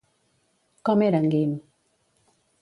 [0.89, 1.53] Com era en Guim?